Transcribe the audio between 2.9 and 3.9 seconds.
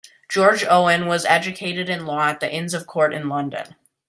in London.